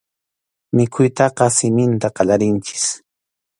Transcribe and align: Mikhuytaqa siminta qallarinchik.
Mikhuytaqa 0.79 1.45
siminta 1.57 2.13
qallarinchik. 2.17 2.83